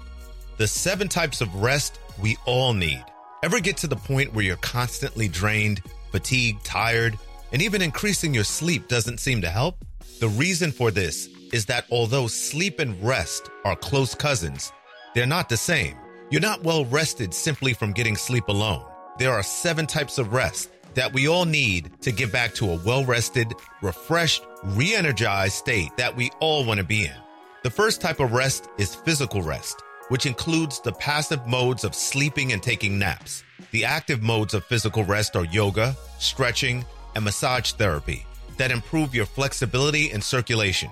the 0.57 0.67
seven 0.67 1.07
types 1.07 1.41
of 1.41 1.55
rest 1.55 1.99
we 2.21 2.37
all 2.45 2.75
need. 2.75 3.03
Ever 3.41 3.59
get 3.59 3.77
to 3.77 3.87
the 3.87 3.95
point 3.95 4.35
where 4.35 4.45
you're 4.45 4.55
constantly 4.57 5.27
drained, 5.27 5.81
fatigued, 6.11 6.63
tired, 6.63 7.17
and 7.51 7.59
even 7.59 7.81
increasing 7.81 8.35
your 8.35 8.43
sleep 8.43 8.87
doesn't 8.87 9.19
seem 9.19 9.41
to 9.41 9.49
help? 9.49 9.83
The 10.19 10.29
reason 10.29 10.71
for 10.71 10.91
this 10.91 11.27
is 11.53 11.67
that 11.67 11.85
although 11.91 12.27
sleep 12.27 12.79
and 12.79 13.01
rest 13.01 13.49
are 13.63 13.75
close 13.75 14.15
cousins, 14.15 14.73
they're 15.13 15.25
not 15.27 15.47
the 15.47 15.55
same. 15.55 15.95
You're 16.31 16.41
not 16.41 16.63
well 16.63 16.83
rested 16.85 17.33
simply 17.33 17.73
from 17.73 17.93
getting 17.93 18.15
sleep 18.15 18.47
alone. 18.47 18.83
There 19.19 19.31
are 19.31 19.43
seven 19.43 19.85
types 19.85 20.17
of 20.17 20.33
rest 20.33 20.71
that 20.95 21.13
we 21.13 21.27
all 21.27 21.45
need 21.45 21.91
to 22.01 22.11
get 22.11 22.31
back 22.31 22.55
to 22.55 22.71
a 22.71 22.79
well 22.83 23.05
rested, 23.05 23.53
refreshed, 23.83 24.43
re 24.63 24.95
energized 24.95 25.53
state 25.53 25.95
that 25.97 26.15
we 26.15 26.31
all 26.39 26.65
want 26.65 26.79
to 26.79 26.83
be 26.83 27.05
in. 27.05 27.15
The 27.63 27.69
first 27.69 28.01
type 28.01 28.19
of 28.19 28.33
rest 28.33 28.67
is 28.79 28.95
physical 28.95 29.43
rest, 29.43 29.81
which 30.09 30.25
includes 30.25 30.81
the 30.81 30.93
passive 30.93 31.45
modes 31.47 31.83
of 31.83 31.93
sleeping 31.93 32.51
and 32.51 32.61
taking 32.63 32.97
naps. 32.97 33.43
The 33.71 33.85
active 33.85 34.23
modes 34.23 34.55
of 34.55 34.65
physical 34.65 35.03
rest 35.03 35.35
are 35.35 35.45
yoga, 35.45 35.95
stretching, 36.17 36.83
and 37.15 37.23
massage 37.23 37.73
therapy 37.73 38.25
that 38.57 38.71
improve 38.71 39.13
your 39.13 39.25
flexibility 39.27 40.11
and 40.11 40.23
circulation. 40.23 40.89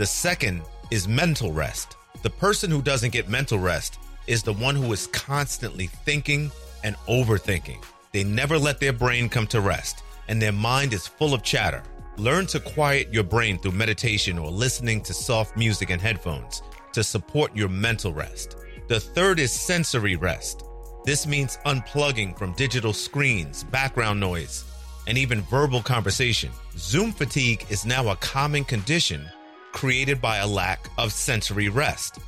The 0.00 0.06
second 0.06 0.62
is 0.90 1.06
mental 1.06 1.52
rest. 1.52 1.98
The 2.22 2.30
person 2.30 2.70
who 2.70 2.80
doesn't 2.80 3.12
get 3.12 3.28
mental 3.28 3.58
rest 3.58 3.98
is 4.26 4.42
the 4.42 4.54
one 4.54 4.74
who 4.74 4.90
is 4.94 5.08
constantly 5.08 5.88
thinking 5.88 6.50
and 6.82 6.96
overthinking. 7.06 7.84
They 8.12 8.24
never 8.24 8.58
let 8.58 8.80
their 8.80 8.94
brain 8.94 9.28
come 9.28 9.46
to 9.48 9.60
rest, 9.60 10.02
and 10.28 10.40
their 10.40 10.52
mind 10.52 10.94
is 10.94 11.06
full 11.06 11.34
of 11.34 11.42
chatter. 11.42 11.82
Learn 12.16 12.46
to 12.46 12.60
quiet 12.60 13.12
your 13.12 13.24
brain 13.24 13.58
through 13.58 13.72
meditation 13.72 14.38
or 14.38 14.50
listening 14.50 15.02
to 15.02 15.12
soft 15.12 15.54
music 15.54 15.90
and 15.90 16.00
headphones 16.00 16.62
to 16.94 17.04
support 17.04 17.54
your 17.54 17.68
mental 17.68 18.14
rest. 18.14 18.56
The 18.88 19.00
third 19.00 19.38
is 19.38 19.52
sensory 19.52 20.16
rest. 20.16 20.64
This 21.04 21.26
means 21.26 21.58
unplugging 21.66 22.38
from 22.38 22.54
digital 22.54 22.94
screens, 22.94 23.64
background 23.64 24.18
noise, 24.18 24.64
and 25.06 25.18
even 25.18 25.42
verbal 25.42 25.82
conversation. 25.82 26.52
Zoom 26.78 27.12
fatigue 27.12 27.66
is 27.68 27.84
now 27.84 28.08
a 28.08 28.16
common 28.16 28.64
condition 28.64 29.28
created 29.72 30.20
by 30.20 30.38
a 30.38 30.46
lack 30.46 30.88
of 30.98 31.12
sensory 31.12 31.68
rest. 31.68 32.18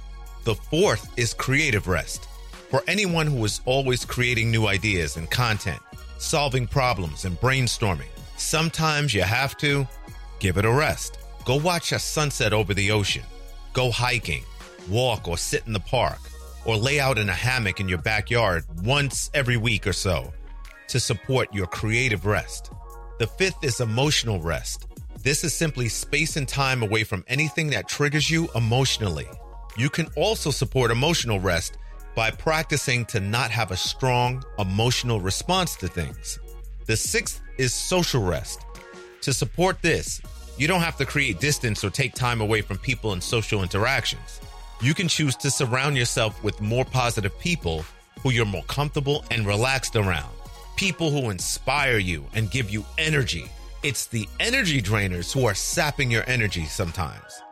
The 0.44 0.54
fourth 0.54 1.12
is 1.18 1.34
creative 1.34 1.88
rest. 1.88 2.26
For 2.70 2.82
anyone 2.88 3.26
who 3.26 3.44
is 3.44 3.60
always 3.64 4.04
creating 4.04 4.50
new 4.50 4.66
ideas 4.66 5.16
and 5.16 5.30
content, 5.30 5.80
solving 6.18 6.66
problems 6.66 7.24
and 7.24 7.38
brainstorming, 7.40 8.08
sometimes 8.36 9.14
you 9.14 9.22
have 9.22 9.56
to 9.58 9.86
give 10.38 10.56
it 10.56 10.64
a 10.64 10.70
rest. 10.70 11.18
Go 11.44 11.56
watch 11.56 11.92
a 11.92 11.98
sunset 11.98 12.52
over 12.52 12.74
the 12.74 12.90
ocean. 12.90 13.24
Go 13.72 13.90
hiking, 13.90 14.44
walk 14.88 15.28
or 15.28 15.36
sit 15.36 15.66
in 15.66 15.72
the 15.72 15.80
park, 15.80 16.18
or 16.64 16.76
lay 16.76 17.00
out 17.00 17.18
in 17.18 17.28
a 17.28 17.34
hammock 17.34 17.80
in 17.80 17.88
your 17.88 17.98
backyard 17.98 18.64
once 18.84 19.30
every 19.34 19.56
week 19.56 19.86
or 19.86 19.92
so 19.92 20.32
to 20.88 21.00
support 21.00 21.52
your 21.54 21.66
creative 21.66 22.26
rest. 22.26 22.70
The 23.18 23.26
fifth 23.26 23.62
is 23.62 23.80
emotional 23.80 24.40
rest. 24.40 24.86
This 25.22 25.44
is 25.44 25.54
simply 25.54 25.88
space 25.88 26.36
and 26.36 26.48
time 26.48 26.82
away 26.82 27.04
from 27.04 27.24
anything 27.28 27.70
that 27.70 27.88
triggers 27.88 28.28
you 28.28 28.48
emotionally. 28.56 29.28
You 29.76 29.88
can 29.88 30.08
also 30.16 30.50
support 30.50 30.90
emotional 30.90 31.38
rest 31.38 31.78
by 32.16 32.32
practicing 32.32 33.04
to 33.06 33.20
not 33.20 33.52
have 33.52 33.70
a 33.70 33.76
strong 33.76 34.42
emotional 34.58 35.20
response 35.20 35.76
to 35.76 35.86
things. 35.86 36.40
The 36.86 36.96
sixth 36.96 37.40
is 37.56 37.72
social 37.72 38.24
rest. 38.24 38.66
To 39.20 39.32
support 39.32 39.80
this, 39.80 40.20
you 40.58 40.66
don't 40.66 40.80
have 40.80 40.96
to 40.96 41.06
create 41.06 41.38
distance 41.38 41.84
or 41.84 41.90
take 41.90 42.14
time 42.14 42.40
away 42.40 42.60
from 42.60 42.78
people 42.78 43.12
and 43.12 43.22
social 43.22 43.62
interactions. 43.62 44.40
You 44.80 44.92
can 44.92 45.06
choose 45.06 45.36
to 45.36 45.52
surround 45.52 45.96
yourself 45.96 46.42
with 46.42 46.60
more 46.60 46.84
positive 46.84 47.38
people 47.38 47.84
who 48.24 48.30
you're 48.30 48.44
more 48.44 48.64
comfortable 48.64 49.24
and 49.30 49.46
relaxed 49.46 49.94
around. 49.94 50.34
People 50.74 51.12
who 51.12 51.30
inspire 51.30 51.98
you 51.98 52.24
and 52.34 52.50
give 52.50 52.70
you 52.70 52.84
energy. 52.98 53.48
It's 53.82 54.06
the 54.06 54.28
energy 54.38 54.80
drainers 54.80 55.32
who 55.32 55.44
are 55.44 55.54
sapping 55.54 56.08
your 56.08 56.22
energy 56.28 56.66
sometimes. 56.66 57.42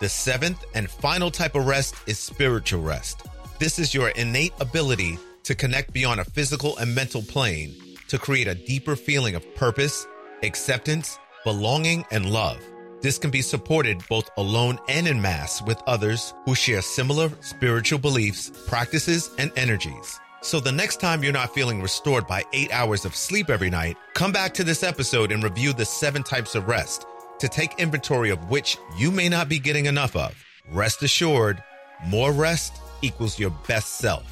The 0.00 0.08
seventh 0.10 0.62
and 0.74 0.90
final 0.90 1.30
type 1.30 1.54
of 1.54 1.66
rest 1.66 1.94
is 2.06 2.18
spiritual 2.18 2.82
rest. 2.82 3.26
This 3.58 3.78
is 3.78 3.94
your 3.94 4.10
innate 4.10 4.52
ability 4.60 5.18
to 5.44 5.54
connect 5.54 5.94
beyond 5.94 6.20
a 6.20 6.26
physical 6.26 6.76
and 6.76 6.94
mental 6.94 7.22
plane 7.22 7.74
to 8.08 8.18
create 8.18 8.46
a 8.48 8.54
deeper 8.54 8.96
feeling 8.96 9.34
of 9.34 9.54
purpose, 9.54 10.06
acceptance, 10.42 11.18
belonging, 11.42 12.04
and 12.10 12.30
love. 12.30 12.58
This 13.00 13.16
can 13.16 13.30
be 13.30 13.40
supported 13.40 14.06
both 14.10 14.28
alone 14.36 14.78
and 14.90 15.08
in 15.08 15.22
mass 15.22 15.62
with 15.62 15.80
others 15.86 16.34
who 16.44 16.54
share 16.54 16.82
similar 16.82 17.30
spiritual 17.40 17.98
beliefs, 17.98 18.52
practices, 18.66 19.30
and 19.38 19.50
energies. 19.56 20.20
So 20.40 20.60
the 20.60 20.72
next 20.72 21.00
time 21.00 21.24
you're 21.24 21.32
not 21.32 21.52
feeling 21.52 21.82
restored 21.82 22.26
by 22.26 22.44
eight 22.52 22.72
hours 22.72 23.04
of 23.04 23.16
sleep 23.16 23.50
every 23.50 23.70
night, 23.70 23.96
come 24.14 24.30
back 24.32 24.54
to 24.54 24.64
this 24.64 24.82
episode 24.82 25.32
and 25.32 25.42
review 25.42 25.72
the 25.72 25.84
seven 25.84 26.22
types 26.22 26.54
of 26.54 26.68
rest 26.68 27.06
to 27.40 27.48
take 27.48 27.78
inventory 27.80 28.30
of 28.30 28.48
which 28.48 28.78
you 28.96 29.10
may 29.10 29.28
not 29.28 29.48
be 29.48 29.58
getting 29.58 29.86
enough 29.86 30.14
of. 30.14 30.34
Rest 30.70 31.02
assured, 31.02 31.62
more 32.06 32.32
rest 32.32 32.80
equals 33.02 33.38
your 33.38 33.50
best 33.66 33.98
self. 33.98 34.24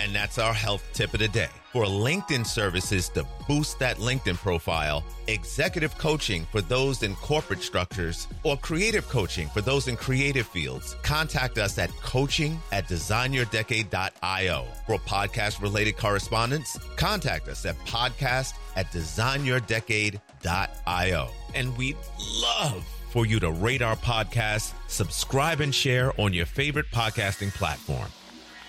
And 0.00 0.14
that's 0.14 0.38
our 0.38 0.52
health 0.52 0.82
tip 0.92 1.14
of 1.14 1.20
the 1.20 1.28
day. 1.28 1.48
For 1.76 1.84
LinkedIn 1.84 2.46
services 2.46 3.10
to 3.10 3.26
boost 3.46 3.78
that 3.80 3.98
LinkedIn 3.98 4.38
profile, 4.38 5.04
executive 5.26 5.98
coaching 5.98 6.46
for 6.50 6.62
those 6.62 7.02
in 7.02 7.14
corporate 7.16 7.60
structures, 7.60 8.28
or 8.44 8.56
creative 8.56 9.06
coaching 9.10 9.50
for 9.50 9.60
those 9.60 9.86
in 9.86 9.98
creative 9.98 10.46
fields, 10.46 10.96
contact 11.02 11.58
us 11.58 11.76
at 11.76 11.90
coaching 12.00 12.58
at 12.72 12.88
designyourdecade.io. 12.88 14.64
For 14.86 14.98
podcast 15.00 15.60
related 15.60 15.98
correspondence, 15.98 16.78
contact 16.96 17.46
us 17.46 17.66
at 17.66 17.78
podcast 17.80 18.54
at 18.74 18.90
designyourdecade.io. 18.90 21.28
And 21.54 21.76
we'd 21.76 21.98
love 22.40 22.86
for 23.10 23.26
you 23.26 23.38
to 23.40 23.50
rate 23.50 23.82
our 23.82 23.96
podcast, 23.96 24.72
subscribe, 24.88 25.60
and 25.60 25.74
share 25.74 26.18
on 26.18 26.32
your 26.32 26.46
favorite 26.46 26.90
podcasting 26.90 27.52
platform. 27.52 28.08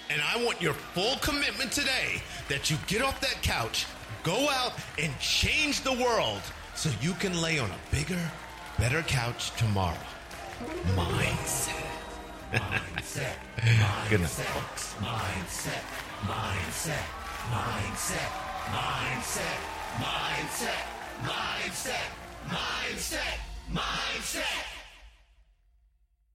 And 0.10 0.22
I 0.22 0.44
want 0.44 0.62
your 0.62 0.74
full 0.74 1.18
commitment 1.18 1.72
today 1.72 2.22
that 2.48 2.70
you 2.70 2.78
get 2.88 3.02
off 3.02 3.20
that 3.22 3.42
couch, 3.42 3.86
go 4.24 4.50
out, 4.50 4.74
and 5.02 5.18
change 5.20 5.82
the 5.82 5.94
world 5.94 6.42
so 6.76 6.90
you 7.02 7.14
can 7.14 7.42
lay 7.42 7.60
on 7.60 7.70
a 7.70 7.96
bigger, 7.96 8.20
better 8.78 9.02
couch 9.02 9.52
tomorrow. 9.58 9.98
Mindset. 10.96 11.84
Mindset. 12.54 13.34
Good 14.10 14.22
night. 14.22 14.30
Mindset. 14.30 15.84
Mindset. 16.24 17.04
Mindset. 17.52 18.28
Mindset. 18.72 19.58
Mindset. 20.00 20.78
Mindset. 21.24 22.08
Mindset. 22.48 23.40
Mindset. 23.74 24.77